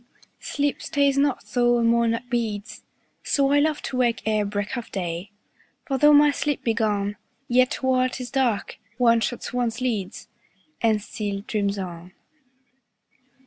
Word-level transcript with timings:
10 0.39 0.55
Sleep 0.55 0.81
stays 0.81 1.15
not, 1.15 1.43
though 1.53 1.77
a 1.77 1.83
monarch 1.83 2.23
bids: 2.27 2.81
So 3.21 3.51
I 3.51 3.59
love 3.59 3.83
to 3.83 3.97
wake 3.97 4.23
ere 4.25 4.45
break 4.45 4.75
of 4.75 4.91
day: 4.91 5.29
For 5.85 5.99
though 5.99 6.11
my 6.11 6.31
sleep 6.31 6.63
be 6.63 6.73
gone, 6.73 7.17
Yet 7.47 7.83
while 7.83 8.09
'tis 8.09 8.31
dark, 8.31 8.79
one 8.97 9.19
shuts 9.19 9.53
one's 9.53 9.79
lids, 9.79 10.27
And 10.81 11.03
still 11.03 11.41
dreams 11.41 11.77
on. 11.77 12.13